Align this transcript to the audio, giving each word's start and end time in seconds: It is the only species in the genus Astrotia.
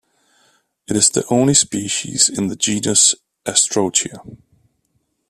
It 0.87 0.95
is 0.95 1.11
the 1.11 1.23
only 1.29 1.53
species 1.53 2.27
in 2.27 2.47
the 2.47 2.55
genus 2.55 3.13
Astrotia. 3.45 4.23